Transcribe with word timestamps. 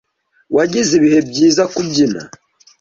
wagize 0.55 0.91
ibihe 0.99 1.19
byiza 1.29 1.63
kubyina. 1.73 2.21